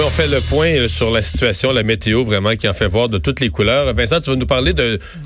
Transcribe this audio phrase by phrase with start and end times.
[0.00, 3.08] On fait le point euh, sur la situation, la météo vraiment qui en fait voir
[3.08, 3.92] de toutes les couleurs.
[3.94, 4.72] Vincent, tu vas nous parler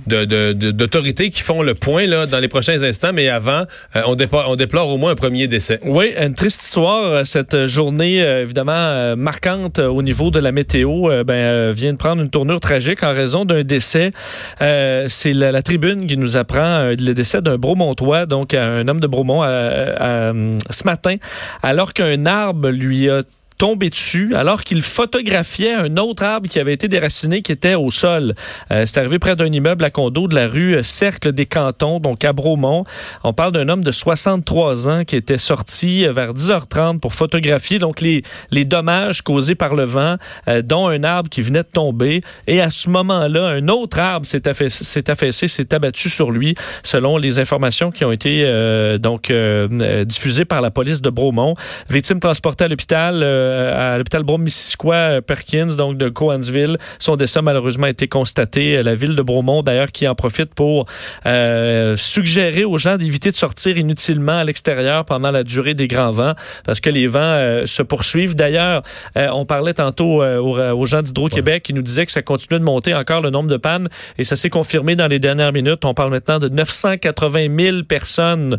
[0.07, 3.65] d'autorités qui font le point là, dans les prochains instants, mais avant,
[3.97, 5.79] euh, on, déplore, on déplore au moins un premier décès.
[5.85, 7.05] Oui, une triste histoire.
[7.05, 12.31] Euh, cette journée, évidemment, marquante au niveau de la météo, ben, vient de prendre une
[12.31, 14.11] tournure tragique en raison d'un décès.
[14.59, 19.43] c'est la, tribune qui nous apprend le décès d'un Bromontois, donc un homme de Bromont,
[19.43, 21.17] ce matin,
[21.63, 23.23] alors qu'un arbre lui a
[23.63, 27.93] tombé dessus alors qu'il photographiait un autre arbre qui avait été déraciné qui était au
[27.93, 28.35] sol.
[28.73, 32.25] Euh, c'est arrivé près d'un immeuble à condo de la rue Cercle des Cantons, donc
[32.25, 32.85] à Bromont.
[33.23, 38.01] On parle d'un homme de 63 ans qui était sorti vers 10h30 pour photographier donc
[38.01, 40.17] les, les dommages causés par le vent,
[40.49, 42.21] euh, dont un arbre qui venait de tomber.
[42.49, 47.39] Et à ce moment-là, un autre arbre s'est affaissé, s'est abattu sur lui, selon les
[47.39, 49.33] informations qui ont été euh, donc
[50.05, 51.55] diffusées par la police de Bromont.
[51.89, 56.79] Victime transportée à l'hôpital euh, à l'hôpital Brome-Missisquoi euh, Perkins, donc de Coansville.
[56.99, 58.77] Son décès malheureusement a été constaté.
[58.77, 60.87] Euh, la ville de Bromont, d'ailleurs, qui en profite pour
[61.97, 66.35] suggérer aux gens d'éviter de sortir inutilement à l'extérieur pendant la durée des grands vents,
[66.65, 68.35] parce que les vents se poursuivent.
[68.35, 68.83] D'ailleurs,
[69.17, 73.21] on parlait tantôt aux, gens d'Hydro-Québec qui nous disaient que ça continuait de monter encore
[73.21, 75.85] le nombre de pannes, et ça s'est confirmé dans les dernières minutes.
[75.85, 78.59] On parle maintenant de 980 000 personnes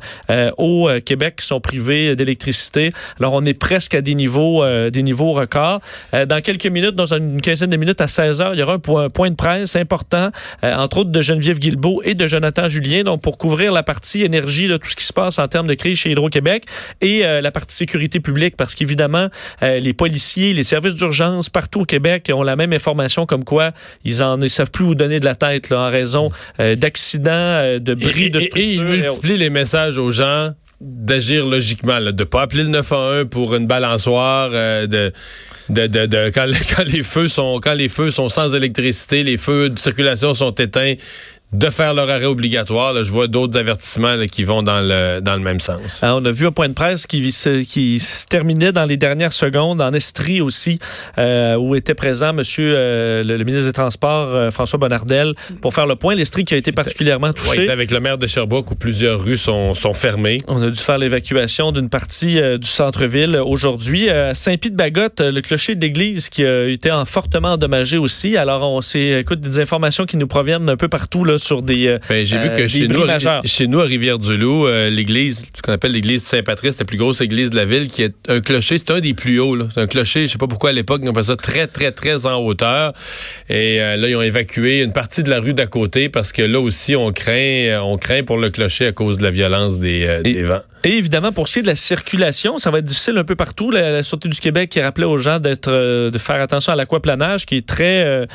[0.58, 2.92] au Québec qui sont privées d'électricité.
[3.20, 5.80] Alors, on est presque à des niveaux euh, des niveaux records.
[6.14, 8.74] Euh, dans quelques minutes, dans une quinzaine de minutes à 16 heures, il y aura
[8.74, 10.30] un point, de presse important,
[10.64, 14.24] euh, entre autres de Geneviève Guilbeault et de Jonathan Julien, donc pour couvrir la partie
[14.24, 16.66] énergie, tout ce qui se passe en termes de crise chez Hydro-Québec
[17.02, 19.28] et la partie sécurité publique, parce qu'évidemment,
[19.62, 23.72] les policiers, les services d'urgence partout au Québec ont la même information comme quoi
[24.04, 26.30] ils en ils savent plus où donner de la tête là, en raison
[26.60, 28.62] d'accidents, de bris de structure.
[28.62, 33.28] Et, ils multiplient les messages aux gens d'agir logiquement, de ne pas appeler le 911
[33.30, 35.12] pour une balançoire, euh, de,
[35.70, 39.80] de, de, quand, les feux sont quand les feux sont sans électricité, les feux de
[39.80, 40.96] circulation sont éteints,
[41.54, 43.04] de faire leur arrêt obligatoire.
[43.04, 46.02] je vois d'autres avertissements qui vont dans le, dans le même sens.
[46.04, 49.34] On a vu un point de presse qui se, qui se terminait dans les dernières
[49.34, 50.80] secondes, en Estrie aussi,
[51.18, 55.86] euh, où était présent monsieur euh, le, ministre des Transports, euh, François Bonnardel, pour faire
[55.86, 56.16] le point.
[56.16, 57.70] L'Estrie qui a été particulièrement touchée.
[57.70, 60.38] avec le maire de Sherbrooke où plusieurs rues sont, sont fermées.
[60.48, 64.10] On a dû faire l'évacuation d'une partie du centre-ville aujourd'hui.
[64.10, 68.38] À Saint-Pie-de-Bagotte, le clocher d'église qui a été en fortement endommagé aussi.
[68.38, 71.88] Alors, on s'est, écoute, des informations qui nous proviennent un peu partout là, sur des
[71.88, 73.06] euh, ben, J'ai vu que euh, chez nous,
[73.46, 77.22] chez nous, à Rivière-du-Loup, euh, l'église, ce qu'on appelle l'église de Saint-Patrice, la plus grosse
[77.22, 79.58] église de la ville, qui est un clocher, c'est un des plus hauts.
[79.74, 81.92] C'est un clocher, je sais pas pourquoi à l'époque, ils ont fait ça très, très,
[81.92, 82.94] très en hauteur.
[83.50, 86.60] Et là, ils ont évacué une partie de la rue d'à côté parce que là
[86.60, 90.44] aussi, on craint, on craint pour le clocher à cause de la violence des, des
[90.44, 90.62] vents.
[90.86, 93.36] Et évidemment, pour ce qui est de la circulation, ça va être difficile un peu
[93.36, 93.72] partout.
[93.72, 97.46] La, Sûreté du Québec qui rappelait aux gens d'être, euh, de faire attention à l'aquaplanage,
[97.46, 98.28] qui est très,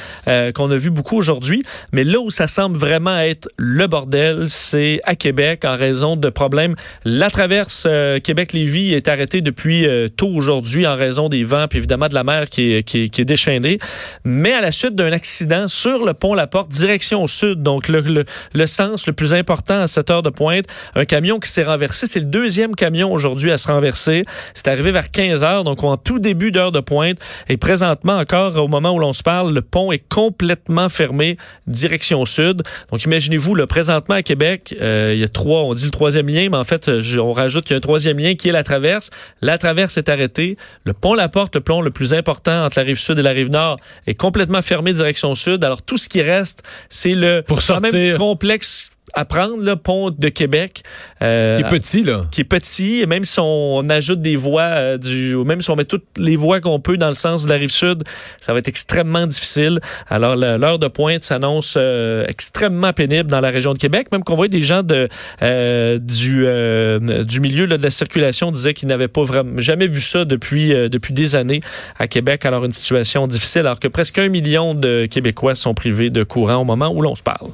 [0.55, 1.63] qu'on a vu beaucoup aujourd'hui.
[1.93, 6.29] Mais là où ça semble vraiment être le bordel, c'est à Québec en raison de
[6.29, 6.75] problèmes.
[7.05, 7.87] La traverse
[8.23, 9.87] Québec-Lévis est arrêtée depuis
[10.17, 13.79] tôt aujourd'hui en raison des vents, puis évidemment de la mer qui est, déchaînée.
[14.25, 17.89] Mais à la suite d'un accident sur le pont La Porte, direction au sud, donc
[17.89, 22.07] le sens le plus important à cette heure de pointe, un camion qui s'est renversé,
[22.07, 24.23] c'est le deuxième camion aujourd'hui à se renverser.
[24.55, 27.19] C'est arrivé vers 15 heures, donc en tout début d'heure de pointe.
[27.49, 31.37] Et présentement, encore au moment où l'on se parle, le pont est complètement fermé
[31.67, 32.63] direction sud.
[32.91, 36.29] Donc imaginez-vous, le présentement à Québec, euh, il y a trois, on dit le troisième
[36.29, 38.65] lien, mais en fait, on rajoute qu'il y a un troisième lien qui est la
[38.65, 39.11] traverse.
[39.41, 40.57] La traverse est arrêtée.
[40.85, 43.31] Le pont La Porte, le pont le plus important entre la rive sud et la
[43.31, 45.65] rive nord, est complètement fermé direction sud.
[45.65, 50.11] Alors tout ce qui reste, c'est le pour sortir même complexe à prendre, le pont
[50.11, 50.83] de Québec.
[51.23, 52.23] Euh, qui est petit, là.
[52.31, 55.77] Qui est petit, et même si on ajoute des voies, euh, du, même si on
[55.77, 58.05] met toutes les voies qu'on peut dans le sens de la rive sud,
[58.41, 59.81] ça va être extrêmement difficile.
[60.09, 64.35] Alors, l'heure de pointe s'annonce euh, extrêmement pénible dans la région de Québec, même qu'on
[64.35, 65.09] voit des gens de,
[65.99, 66.47] du,
[67.25, 71.15] du milieu de la circulation disaient qu'ils n'avaient pas vraiment jamais vu ça depuis, depuis
[71.15, 71.61] des années
[71.99, 72.45] à Québec.
[72.47, 76.57] Alors, une situation difficile, alors que presque un million de Québécois sont privés de courant
[76.57, 77.51] au moment où l'on se parle.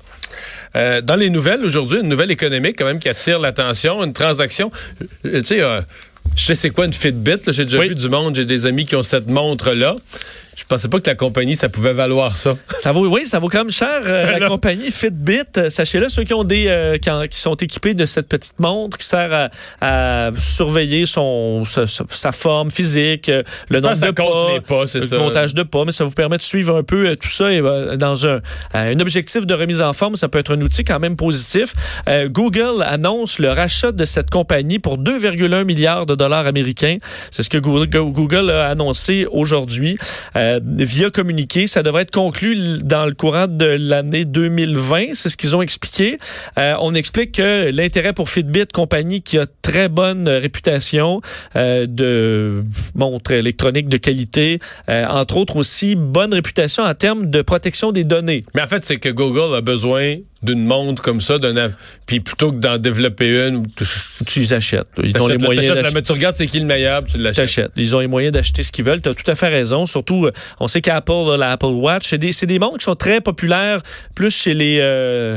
[0.76, 4.70] Euh, dans les nouvelles aujourd'hui, une nouvelle économique quand même qui attire l'attention, une transaction.
[5.24, 5.80] Euh, tu sais, euh,
[6.36, 7.38] je sais c'est quoi une Fitbit.
[7.48, 9.96] J'ai déjà vu du monde, j'ai des amis qui ont cette montre-là.
[10.56, 12.54] Je pensais pas que la compagnie, ça pouvait valoir ça.
[12.78, 14.02] Ça vaut, oui, ça vaut quand même cher.
[14.06, 18.04] Euh, la compagnie Fitbit, euh, sachez-le, ceux qui ont des, euh, qui, sont équipés de
[18.06, 23.30] cette petite montre qui sert à, surveiller son, sa, forme physique,
[23.68, 26.82] le nombre de pas, le montage de pas, mais ça vous permet de suivre un
[26.82, 27.60] peu tout ça et,
[27.96, 28.40] dans un,
[28.72, 30.16] un objectif de remise en forme.
[30.16, 31.74] Ça peut être un outil quand même positif.
[32.26, 36.98] Google annonce le rachat de cette compagnie pour 2,1 milliards de dollars américains.
[37.30, 39.98] C'est ce que Google, Google a annoncé aujourd'hui.
[40.44, 41.66] Euh, via communiqué.
[41.66, 45.14] Ça devrait être conclu dans le courant de l'année 2020.
[45.14, 46.18] C'est ce qu'ils ont expliqué.
[46.58, 51.20] Euh, on explique que l'intérêt pour Fitbit, compagnie qui a très bonne réputation
[51.56, 52.64] euh, de
[52.94, 54.58] montres électroniques de qualité,
[54.88, 58.44] entre autres aussi bonne réputation en termes de protection des données.
[58.54, 61.72] Mais en fait, c'est que Google a besoin d'une montre comme ça, d'un
[62.06, 63.64] puis plutôt que d'en développer une,
[64.26, 64.88] tu les achètes.
[65.02, 65.92] Ils ont les moyens.
[65.94, 67.72] mais tu regardes c'est qui le meilleur, tu l'achètes.
[67.76, 69.00] Ils ont les moyens d'acheter ce qu'ils veulent.
[69.00, 69.86] Tu as tout à fait raison.
[69.86, 73.80] Surtout, euh, on sait qu'Apple, l'Apple Watch, c'est des, des montres qui sont très populaires,
[74.14, 75.36] plus chez les euh,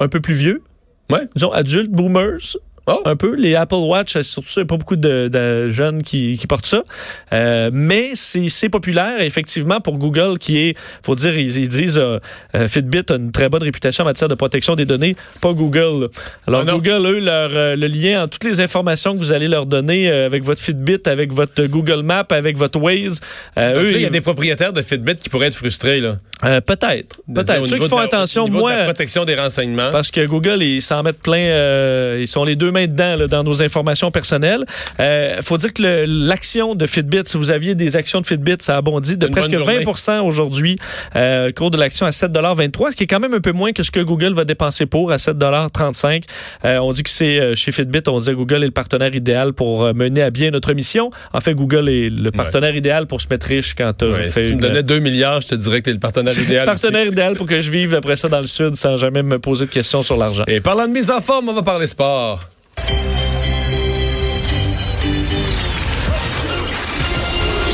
[0.00, 0.62] un peu plus vieux.
[1.10, 1.28] Ouais.
[1.34, 2.56] Disons adultes, boomers.
[2.88, 3.02] Oh.
[3.04, 3.34] Un peu.
[3.34, 6.84] Les Apple Watch, surtout, il n'y a pas beaucoup de, jeunes qui, portent ça.
[7.32, 12.18] Euh, mais c'est populaire, effectivement, pour Google, qui est, faut dire, ils, disent, euh,
[12.54, 16.10] euh, Fitbit a une très bonne réputation en matière de protection des données, pas Google.
[16.46, 19.66] Alors, ah Google, eux, leur, le lien en toutes les informations que vous allez leur
[19.66, 23.20] donner avec votre Fitbit, avec votre Google Maps, avec votre Waze.
[23.58, 26.18] eux, il y a des propriétaires de Fitbit qui pourraient être frustrés, là.
[26.60, 27.16] peut-être.
[27.34, 27.66] Peut-être.
[27.66, 28.76] Ceux qui font attention, moi.
[28.76, 29.90] la protection des renseignements.
[29.90, 34.10] Parce que Google, ils s'en mettent plein, ils sont les deux dedans dans nos informations
[34.10, 34.64] personnelles.
[34.98, 38.56] Il euh, faut dire que l'action de Fitbit, si vous aviez des actions de Fitbit,
[38.60, 40.76] ça a bondi de presque 20 aujourd'hui,
[41.14, 43.82] euh, cours de l'action à 7,23 ce qui est quand même un peu moins que
[43.82, 46.24] ce que Google va dépenser pour à 7,35
[46.64, 49.14] euh, On dit que c'est euh, chez Fitbit, on dit que Google est le partenaire
[49.14, 51.10] idéal pour mener à bien notre mission.
[51.32, 54.54] En fait, Google est le partenaire idéal pour se mettre riche quand tu Si tu
[54.54, 56.66] me donnais 2 milliards, je te dirais que tu es le partenaire idéal.
[56.66, 59.66] partenaire idéal pour que je vive après ça dans le Sud sans jamais me poser
[59.66, 60.44] de questions sur l'argent.
[60.46, 62.40] Et parlant de mise en forme, on va parler sport.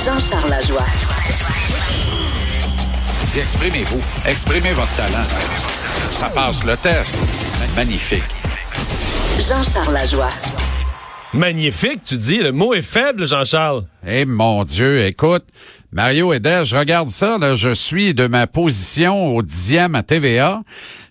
[0.05, 0.85] Jean-Charles Lajoie.
[3.29, 4.01] Dis, exprimez-vous.
[4.27, 5.25] Exprimez votre talent.
[6.11, 7.21] Ça passe le test.
[7.77, 8.25] Magnifique.
[9.39, 10.33] Jean-Charles Lajoie.
[11.33, 12.39] Magnifique, tu dis.
[12.39, 13.85] Le mot est faible, Jean-Charles.
[14.05, 15.45] Eh mon Dieu, écoute,
[15.95, 20.63] Mario Hébert, je regarde ça, là, je suis de ma position au dixième à TVA.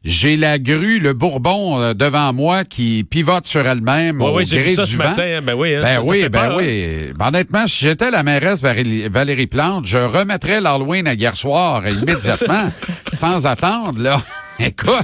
[0.03, 4.73] J'ai la grue, le Bourbon euh, devant moi qui pivote sur elle-même au oui, gré
[4.73, 5.03] ça du ce vent.
[5.03, 5.41] Matin, hein.
[5.43, 6.65] ben oui, hein, ben oui, ben peur, oui.
[6.65, 7.13] Hein?
[7.15, 12.71] Ben, honnêtement, si j'étais la mairesse Valérie, Plante, je remettrais l'Halloween à hier soir immédiatement,
[13.13, 14.19] sans attendre, là.
[14.59, 14.95] Écoute.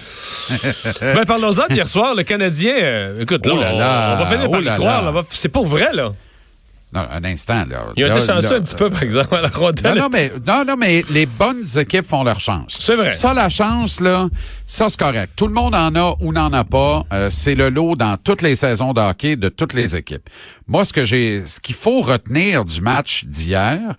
[1.01, 2.75] ben, parlons-en d'hier soir, le Canadien.
[2.75, 5.23] Euh, écoute, là, oh là, là, on, va finir par oh y croire.
[5.29, 6.13] C'est pas vrai, là.
[6.93, 7.87] Non, un instant, là.
[7.97, 9.95] Ils ont été chanceux un petit peu, par exemple, à la rondelle.
[9.95, 12.77] Non, non, mais, non, non, mais les bonnes équipes font leur chance.
[12.79, 13.11] C'est vrai.
[13.11, 14.29] Ça, la chance, là,
[14.65, 15.33] ça, c'est correct.
[15.35, 17.03] Tout le monde en a ou n'en a pas.
[17.11, 20.29] Euh, c'est le lot dans toutes les saisons de hockey de toutes les équipes.
[20.65, 23.95] Moi, ce que j'ai, ce qu'il faut retenir du match d'hier,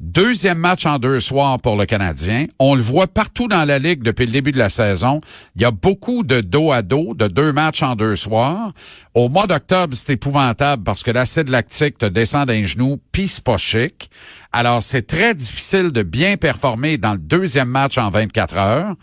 [0.00, 2.46] Deuxième match en deux soirs pour le Canadien.
[2.60, 5.20] On le voit partout dans la Ligue depuis le début de la saison.
[5.56, 8.72] Il y a beaucoup de dos à dos, de deux matchs en deux soirs.
[9.14, 13.42] Au mois d'octobre, c'est épouvantable parce que l'acide lactique te descend d'un genou, pis c'est
[13.42, 14.08] pas chic.
[14.52, 18.94] Alors, c'est très difficile de bien performer dans le deuxième match en 24 heures.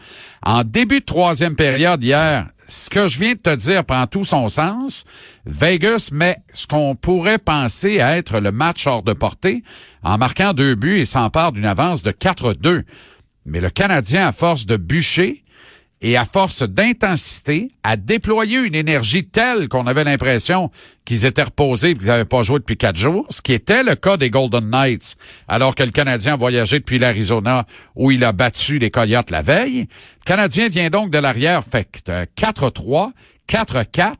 [0.43, 4.25] En début de troisième période hier, ce que je viens de te dire prend tout
[4.25, 5.05] son sens.
[5.45, 9.63] Vegas met ce qu'on pourrait penser être le match hors de portée
[10.03, 12.83] en marquant deux buts et s'empare d'une avance de 4-2.
[13.45, 15.44] Mais le Canadien, à force de bûcher,
[16.01, 20.69] et à force d'intensité, a déployé une énergie telle qu'on avait l'impression
[21.05, 23.95] qu'ils étaient reposés et qu'ils n'avaient pas joué depuis quatre jours, ce qui était le
[23.95, 25.15] cas des Golden Knights,
[25.47, 29.41] alors que le Canadien a voyagé depuis l'Arizona où il a battu les Coyotes la
[29.41, 29.81] veille.
[29.81, 31.87] Le Canadien vient donc de l'arrière, fait
[32.37, 33.11] 4-3,
[33.49, 34.13] 4-4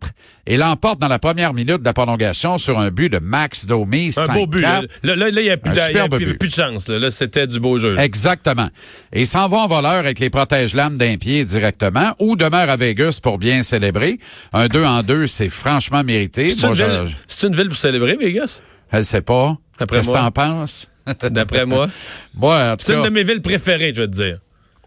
[0.48, 4.12] et l'emporte dans la première minute de la prolongation sur un but de Max Domi.
[4.16, 4.62] Un beau but.
[4.62, 4.88] Là, 5-4.
[5.04, 6.88] là, là, il n'y a, plus il y a plus, de chance.
[6.88, 7.96] Là, Là, c'était du beau jeu.
[7.96, 8.04] là.
[8.04, 8.70] Exactement.
[9.12, 12.76] Et il s'en va en voleur avec les protège-lames d'un pied directement ou demeure à
[12.76, 14.20] Vegas pour bien célébrer.
[14.54, 16.52] Un 2 en 2, c'est franchement mérité.
[16.52, 18.62] C'est une, je, ville- c'est une ville pour célébrer, Vegas?
[18.92, 19.58] je le sais pas.
[19.80, 20.90] D'après Qu'est-ce que t'en penses?
[21.30, 21.88] D'après moi.
[22.36, 24.38] Moi, C'est une de mes villes préférées, je vais te dire.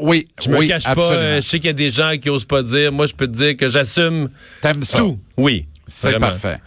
[0.00, 1.08] Oui, Je me oui, cache absolument.
[1.10, 1.14] pas.
[1.16, 2.92] euh, je sais qu'il y a des gens qui osent pas dire.
[2.92, 4.28] Moi, je peux te dire que j'assume
[4.60, 4.98] T'aimes ça.
[4.98, 5.18] tout.
[5.36, 5.66] Oui.
[5.86, 6.58] C'est parfait.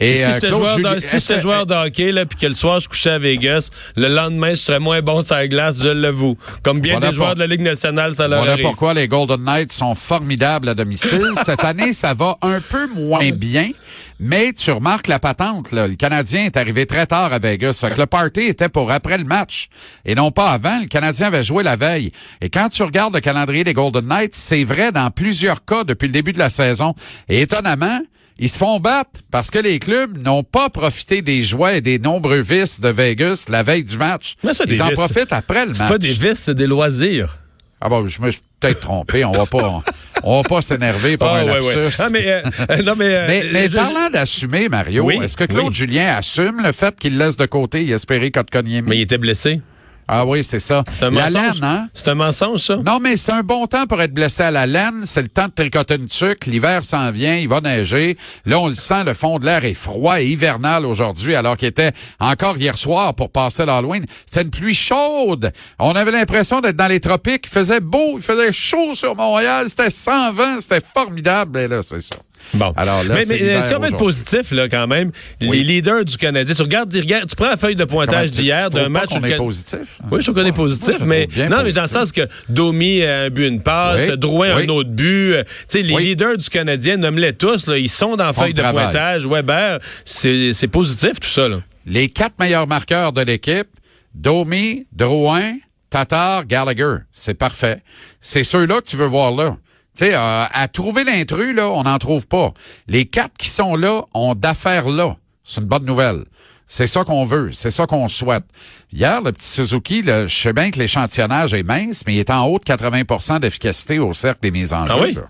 [0.00, 2.46] Et, si euh, j'étais Claude joueur, Julien- de, si joueur de hockey, là, puis que
[2.46, 5.76] le soir, je couchais à Vegas, le lendemain, je serais moins bon sur la glace,
[5.80, 6.36] je l'avoue.
[6.62, 8.64] Comme bien Voilà des joueurs de la Ligue nationale, ça leur Voilà arrive.
[8.64, 11.22] pourquoi les Golden Knights sont formidables à domicile.
[11.42, 13.70] Cette année, ça va un peu moins bien,
[14.18, 15.70] mais tu remarques la patente.
[15.72, 15.86] Là.
[15.86, 17.78] Le Canadien est arrivé très tard à Vegas.
[17.80, 19.68] Fait que le party était pour après le match
[20.04, 20.80] et non pas avant.
[20.80, 22.10] Le Canadien avait joué la veille.
[22.40, 26.06] Et quand tu regardes le calendrier des Golden Knights, c'est vrai dans plusieurs cas depuis
[26.06, 26.94] le début de la saison.
[27.28, 28.00] Et étonnamment,
[28.38, 31.98] ils se font battre parce que les clubs n'ont pas profité des joies et des
[31.98, 34.34] nombreux vices de Vegas la veille du match.
[34.42, 34.94] Mais ça, Ils en vices.
[34.98, 35.78] profitent après le match.
[35.78, 37.38] C'est pas des vices, c'est des loisirs.
[37.80, 39.24] Ah bon, je me suis peut-être trompé.
[39.26, 39.82] On va pas,
[40.22, 41.78] on va pas s'énerver pour Ah, un ouais, lapsus.
[41.78, 41.88] ouais.
[41.98, 45.36] Ah, mais, euh, euh, non, mais, euh, Mais, mais je- parlant d'assumer, Mario, Oui, est-ce
[45.36, 45.74] que Claude oui.
[45.74, 48.88] Julien assume le fait qu'il laisse de côté espérer Kotkaniemi?
[48.88, 49.60] mais il était blessé.
[50.06, 50.84] Ah oui, c'est ça.
[50.98, 51.54] C'est un La mensonge.
[51.54, 51.88] laine, hein?
[51.94, 52.76] C'est un mensonge, ça?
[52.76, 55.02] Non, mais c'est un bon temps pour être blessé à la laine.
[55.04, 56.46] C'est le temps de tricoter une tuque.
[56.46, 58.16] L'hiver s'en vient, il va neiger.
[58.44, 61.68] Là, on le sent, le fond de l'air est froid et hivernal aujourd'hui, alors qu'il
[61.68, 64.04] était encore hier soir pour passer l'Halloween.
[64.26, 65.52] C'était une pluie chaude.
[65.78, 67.44] On avait l'impression d'être dans les tropiques.
[67.46, 69.66] Il faisait beau, il faisait chaud sur Montréal.
[69.70, 71.58] C'était sans vent, c'était formidable.
[71.58, 72.16] Et là, c'est ça.
[72.52, 72.72] Bon.
[72.76, 75.10] Alors là, mais, mais, euh, si on veut être positif, là, quand même,
[75.40, 75.50] Oui.
[75.58, 78.70] les leaders du Canadien, tu regardes, tu regardes- tu prends la feuille de pointage d'hier
[78.70, 79.10] d'un pas match.
[79.14, 79.98] est Can- positif?
[80.10, 83.22] Oui, je trouve qu'on est positif, mais non, mais dans le sens que Domi a
[83.22, 84.64] un but, une passe, Oui, Drouin oui.
[84.64, 85.32] un autre but.
[85.34, 88.48] euh, Tu sais, les leaders du Canadien, nomme-les tous, là, ils sont dans la feuille
[88.48, 88.84] le de travail.
[88.84, 89.26] pointage.
[89.26, 91.48] Weber, c'est c'est positif tout ça.
[91.48, 91.56] Là.
[91.86, 93.68] Les quatre meilleurs marqueurs de l'équipe,
[94.14, 95.54] Domi, Drouin,
[95.90, 96.96] Tatar, Gallagher.
[97.12, 97.78] C'est parfait.
[98.20, 99.56] C'est ceux-là que tu veux voir là.
[99.96, 102.52] Tu sais, euh, à trouver l'intrus, là, on n'en trouve pas.
[102.88, 105.16] Les quatre qui sont là ont d'affaires là.
[105.44, 106.24] C'est une bonne nouvelle.
[106.66, 108.44] C'est ça qu'on veut, c'est ça qu'on souhaite.
[108.92, 112.30] Hier, le petit Suzuki, là, je sais bien que l'échantillonnage est mince, mais il est
[112.30, 115.02] en haut de 80% d'efficacité au cercle des mises en Ah jeu.
[115.02, 115.14] oui?
[115.14, 115.22] là.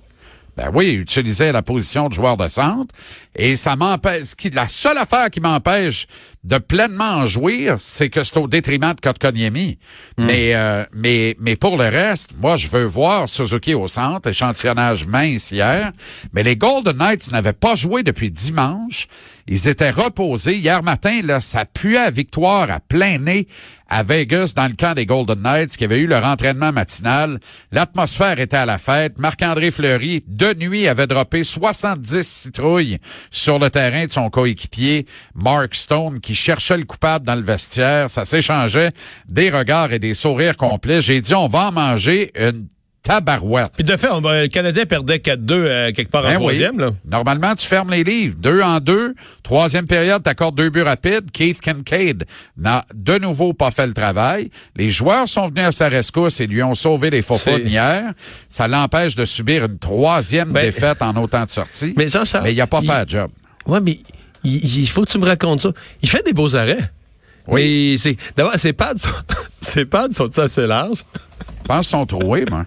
[0.57, 2.95] Ben oui, il utilisait la position de joueur de centre
[3.35, 4.23] et ça m'empêche.
[4.25, 6.07] ce qui- La seule affaire qui m'empêche
[6.45, 9.79] de pleinement en jouir, c'est que c'est au détriment de Kotkaniemi.
[10.19, 15.07] Mais, euh, mais, mais pour le reste, moi, je veux voir Suzuki au centre, échantillonnage
[15.07, 15.91] mince hier.
[16.33, 19.09] Mais les Golden Knights n'avaient pas joué depuis dimanche.
[19.47, 20.57] Ils étaient reposés.
[20.57, 23.47] Hier matin, là, ça puait à victoire à plein nez
[23.89, 27.39] à Vegas dans le camp des Golden Knights qui avait eu leur entraînement matinal.
[27.71, 29.19] L'atmosphère était à la fête.
[29.19, 32.99] Marc-André Fleury, de nuit, avait droppé 70 citrouilles
[33.31, 38.09] sur le terrain de son coéquipier Mark Stone qui cherchait le coupable dans le vestiaire.
[38.09, 38.93] Ça s'échangeait
[39.29, 41.03] des regards et des sourires complets.
[41.03, 42.67] J'ai dit, on va en manger une
[43.05, 43.71] tabarouette.
[43.75, 46.39] Puis de fait, on le Canadien perdait 4-2 euh, quelque part en Ben oui.
[46.39, 46.79] troisième.
[46.81, 46.91] Là.
[47.05, 48.35] Normalement, tu fermes les livres.
[48.39, 49.15] Deux en deux.
[49.45, 51.31] Troisième période, t'accordes deux buts rapides.
[51.31, 52.25] Keith Kincaid
[52.57, 54.51] n'a de nouveau pas fait le travail.
[54.75, 58.13] Les joueurs sont venus à sa rescousse et lui ont sauvé les faux hier.
[58.49, 61.93] Ça l'empêche de subir une troisième Ben- défaite en autant de sorties.
[61.97, 63.31] Mais Jean-Charles, Mais il n'a pas il- fait le job.
[63.67, 63.99] Ouais, mais
[64.43, 65.71] il, il faut que tu me racontes ça.
[66.03, 66.91] Il fait des beaux arrêts.
[67.47, 67.93] Oui.
[67.93, 69.11] Mais c'est d'abord ses pads sont,
[69.61, 71.05] ses pads sont assez larges?
[71.63, 72.65] Je pense qu'ils sont troués, moi.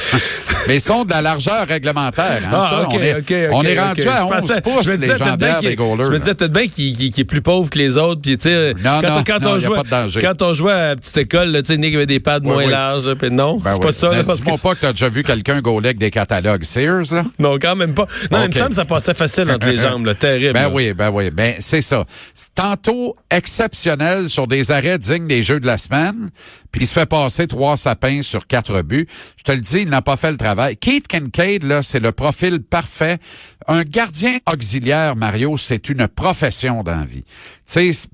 [0.68, 2.40] Mais ils sont de la largeur réglementaire.
[2.52, 2.88] Hein, ça.
[2.90, 5.74] on est, on est rendu à 11 pouces, je me les disais, bien jambières des
[5.76, 6.04] goalers.
[6.04, 8.20] Je me disais peut-être bien qu'il qu'il- qu'il est plus pauvre que les autres.
[8.20, 10.20] Puis, tu sais, Non, quand, non, quand non, on jouait, pas de danger.
[10.20, 12.70] quand on jouait à la petite école, tu sais, Nick avait des pads moins oui.
[12.70, 13.06] larges.
[13.06, 13.82] là, puis non, Ben c'est oui.
[13.86, 14.10] pas ça.
[14.10, 17.24] Ben, Dis-moi pas que tu as déjà vu quelqu'un gauler avec des catalogues Sears, là?
[17.38, 18.06] non, quand même pas.
[18.30, 20.06] Non, il me semble que ça passait facile entre les jambes.
[20.06, 20.52] Là, terrible.
[20.52, 21.30] Ben oui, ben oui.
[21.30, 22.04] Ben, c'est ça.
[22.54, 26.30] Tantôt exceptionnel sur des arrêts dignes des jeux de la semaine,
[26.72, 29.06] puis il se fait passer trois sapins sur quatre buts.
[29.36, 30.76] Je te le dis, il n'a pas fait le travail.
[30.76, 33.18] Keith Kincaid, là, c'est le profil parfait.
[33.66, 37.04] Un gardien auxiliaire, Mario, c'est une profession dans la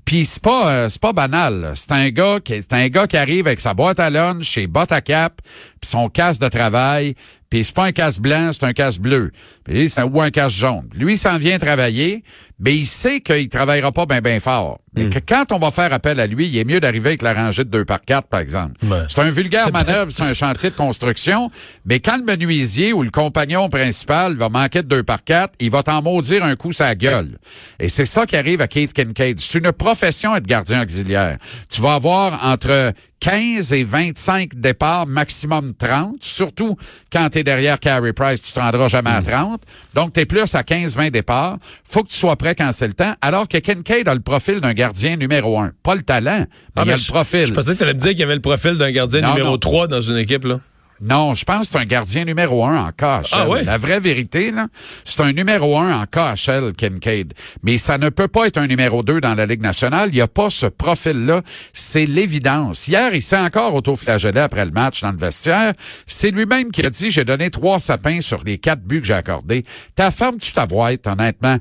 [0.05, 1.71] puis c'est pas euh, c'est pas banal.
[1.75, 4.67] C'est un gars qui c'est un gars qui arrive avec sa boîte à lunch, chez
[4.67, 5.41] bottes à cap,
[5.81, 7.15] puis son casque de travail,
[7.49, 9.31] puis c'est pas un casque blanc, c'est un casque bleu.
[9.63, 10.89] Puis c'est ou un casque jaune.
[10.93, 12.23] Lui il s'en vient travailler,
[12.59, 14.79] mais il sait qu'il travaillera pas bien ben fort.
[14.95, 15.01] Hmm.
[15.01, 17.33] Et que quand on va faire appel à lui, il est mieux d'arriver avec la
[17.33, 18.73] rangée de 2 par 4 par exemple.
[19.07, 21.49] C'est un vulgaire manœuvre, c'est un chantier de construction,
[21.85, 25.71] mais quand le menuisier ou le compagnon principal va manquer de 2 par 4 il
[25.71, 27.37] va t'en maudire un coup sa gueule.
[27.79, 29.39] Et c'est ça qui arrive à Keith Kincaid.
[29.39, 31.37] C'est une profession être gardien auxiliaire.
[31.69, 36.15] Tu vas avoir entre 15 et 25 départs, maximum 30.
[36.21, 36.77] Surtout
[37.11, 39.61] quand tu es derrière Carey Price, tu te rendras jamais à 30.
[39.95, 41.57] Donc, tu es plus à 15-20 départs.
[41.83, 43.13] faut que tu sois prêt quand c'est le temps.
[43.21, 45.71] Alors que Kincaid a le profil d'un gardien numéro un.
[45.83, 46.45] Pas le talent, mais
[46.75, 47.45] Ah, il a le profil.
[47.47, 49.29] Je pensais que tu allais me dire qu'il y avait le profil d'un gardien Non,
[49.29, 49.57] numéro non.
[49.57, 50.43] 3 dans une équipe.
[50.45, 50.59] là.
[51.01, 53.27] Non, je pense que c'est un gardien numéro un en KHL.
[53.31, 53.63] Ah ouais?
[53.63, 54.67] La vraie vérité, là,
[55.05, 57.33] c'est un numéro un en KHL, Kincaid.
[57.63, 60.09] Mais ça ne peut pas être un numéro deux dans la Ligue nationale.
[60.11, 61.41] Il n'y a pas ce profil-là.
[61.73, 62.87] C'est l'évidence.
[62.87, 65.73] Hier, il s'est encore autoflagellé après le match dans le vestiaire.
[66.05, 69.13] C'est lui-même qui a dit, j'ai donné trois sapins sur les quatre buts que j'ai
[69.13, 69.65] accordés.
[69.95, 71.57] Ta ferme, tu ta boîte, honnêtement.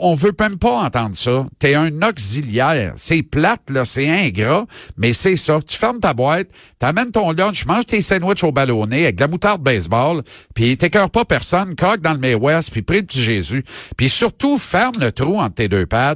[0.00, 1.46] On veut même pas entendre ça.
[1.58, 2.92] T'es un auxiliaire.
[2.96, 5.58] C'est plate, là, c'est ingrat, mais c'est ça.
[5.66, 6.48] Tu fermes ta boîte,
[6.78, 10.22] t'amènes ton lunch, manges tes sandwichs au ballonné avec de la moutarde baseball,
[10.54, 13.64] puis t'écœures pas personne, croque dans le May West, puis prie petit Jésus.
[13.96, 16.14] Puis surtout, ferme le trou entre tes deux pads.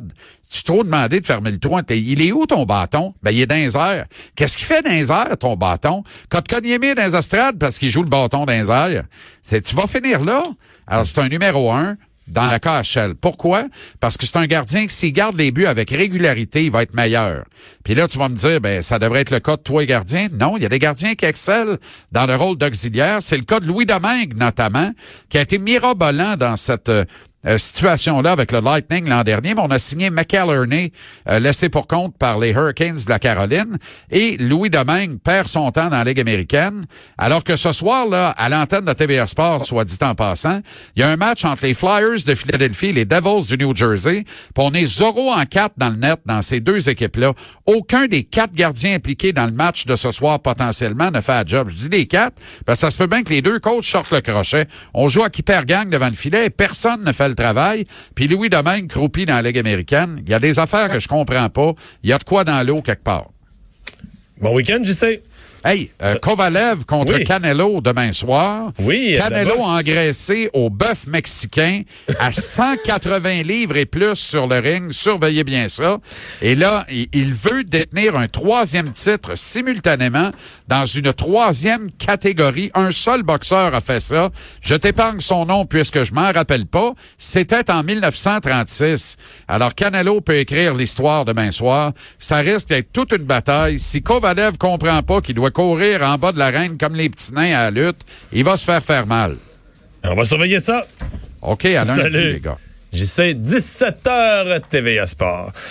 [0.49, 1.76] Tu trop demandé de fermer le trou.
[1.90, 3.14] Il est où ton bâton?
[3.20, 4.02] Ben, il est dans les.
[4.37, 6.04] Qu'est-ce qu'il fait dans les ton bâton?
[6.28, 9.04] Quand tu cognes mis dans les parce qu'il joue le bâton dans les airs,
[9.42, 10.44] c'est, tu vas finir là?
[10.87, 11.96] Alors, c'est un numéro un
[12.28, 13.14] dans la KHL.
[13.14, 13.64] Pourquoi?
[14.00, 16.95] Parce que c'est un gardien qui, s'il garde les buts avec régularité, il va être
[16.95, 17.45] meilleur.
[17.85, 19.87] Puis là, tu vas me dire, ben, ça devrait être le cas de toi, les
[19.87, 20.28] gardiens.
[20.33, 21.76] Non, il y a des gardiens qui excellent
[22.12, 23.18] dans le rôle d'auxiliaire.
[23.21, 24.90] C'est le cas de Louis Domingue, notamment,
[25.28, 26.90] qui a été mirobolant dans cette
[27.47, 30.93] euh, situation-là avec le Lightning l'an dernier, mais on a signé McAlerney,
[31.28, 33.78] euh, laissé pour compte par les Hurricanes de la Caroline,
[34.11, 36.85] et Louis Domingue perd son temps dans la Ligue américaine,
[37.19, 40.61] alors que ce soir, là, à l'antenne de TVA Sport, soit dit en passant,
[40.97, 43.76] il y a un match entre les Flyers de Philadelphie et les Devils du New
[43.76, 47.33] Jersey, puis on est 0 en 4 dans le net dans ces deux équipes-là.
[47.66, 51.45] Aucun des quatre gardiens impliqués dans le match de ce soir potentiellement ne fait la
[51.47, 51.69] job.
[51.69, 54.11] Je dis les quatre, parce que ça se peut bien que les deux coachs sortent
[54.11, 54.66] le crochet.
[54.95, 57.85] On joue à qui perd gang devant le filet et personne ne fait le travail.
[58.14, 60.21] Puis Louis Domingue croupit dans la Ligue américaine.
[60.25, 61.73] Il y a des affaires que je comprends pas.
[62.02, 63.31] Il y a de quoi dans l'eau quelque part.
[64.40, 65.23] Bon week-end, sais.
[65.68, 67.25] Hey, euh, Kovalev contre Oui.
[67.25, 68.70] Canelo demain soir.
[68.78, 71.80] Oui, Canelo engraissé au bœuf mexicain
[72.20, 74.92] à 180 livres et plus sur le ring.
[74.92, 75.99] Surveillez bien ça.
[76.40, 80.30] Et là, il, il veut détenir un troisième titre simultanément
[80.68, 82.70] dans une troisième catégorie.
[82.75, 84.30] Un seul boxeur a fait ça.
[84.61, 86.92] Je t'épargne son nom puisque je m'en rappelle pas.
[87.18, 89.16] C'était en 1936.
[89.49, 91.90] Alors Canelo peut écrire l'histoire demain soir.
[92.20, 93.80] Ça risque d'être toute une bataille.
[93.80, 97.32] Si Kovalev comprend pas qu'il doit courir en bas de la reine comme les petits
[97.32, 99.38] nains à la lutte, il va se faire faire mal.
[100.04, 100.86] On va surveiller ça.
[101.40, 102.32] OK, à lundi, Salut.
[102.34, 102.58] les gars.
[102.92, 105.52] J'y sais, 17h TVA Sport.